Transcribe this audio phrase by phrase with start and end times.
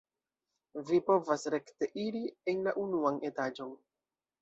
[0.87, 3.81] Vi povas rekte iri en la unuan etaĝon.